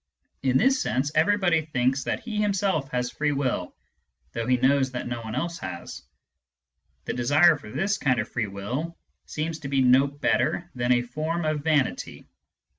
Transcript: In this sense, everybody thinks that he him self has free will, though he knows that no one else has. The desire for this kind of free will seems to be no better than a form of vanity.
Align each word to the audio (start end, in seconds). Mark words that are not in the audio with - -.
In 0.41 0.57
this 0.57 0.81
sense, 0.81 1.11
everybody 1.13 1.61
thinks 1.61 2.05
that 2.05 2.21
he 2.21 2.37
him 2.37 2.53
self 2.53 2.89
has 2.89 3.11
free 3.11 3.33
will, 3.33 3.75
though 4.31 4.47
he 4.47 4.57
knows 4.57 4.89
that 4.93 5.07
no 5.07 5.21
one 5.21 5.35
else 5.35 5.59
has. 5.59 6.01
The 7.05 7.13
desire 7.13 7.55
for 7.55 7.69
this 7.69 7.99
kind 7.99 8.19
of 8.19 8.27
free 8.27 8.47
will 8.47 8.97
seems 9.27 9.59
to 9.59 9.67
be 9.67 9.81
no 9.83 10.07
better 10.07 10.67
than 10.73 10.91
a 10.91 11.03
form 11.03 11.45
of 11.45 11.61
vanity. 11.63 12.25